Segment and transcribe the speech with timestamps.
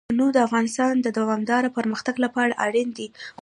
[0.09, 3.07] تنوع د افغانستان د دوامداره پرمختګ لپاره اړین دي.